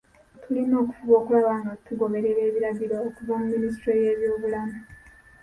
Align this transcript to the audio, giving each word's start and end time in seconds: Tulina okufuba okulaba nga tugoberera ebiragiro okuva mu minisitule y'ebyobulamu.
Tulina 0.41 0.75
okufuba 0.81 1.13
okulaba 1.19 1.51
nga 1.61 1.73
tugoberera 1.85 2.41
ebiragiro 2.49 2.95
okuva 3.07 3.33
mu 3.39 3.45
minisitule 3.53 3.97
y'ebyobulamu. 4.05 4.77